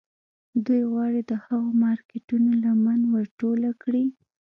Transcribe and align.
دوی 0.65 0.81
غواړي 0.91 1.21
د 1.25 1.31
هغو 1.45 1.69
مارکیټونو 1.83 2.49
لمن 2.63 2.99
ور 3.11 3.25
ټوله 3.39 3.69
کړي 3.83 4.05